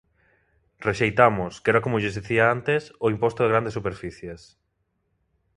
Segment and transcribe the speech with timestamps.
[0.87, 4.41] Rexeitamos, que era como lles dicía antes, o imposto de grandes superficies.